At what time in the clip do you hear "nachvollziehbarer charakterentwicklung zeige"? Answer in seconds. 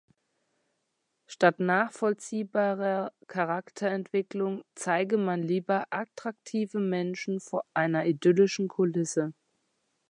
1.59-5.17